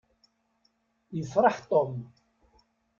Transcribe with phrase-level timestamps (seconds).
[1.17, 1.95] Yefṛeḥ Tom.